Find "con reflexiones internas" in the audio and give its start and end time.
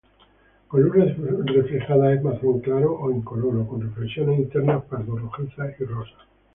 3.67-4.83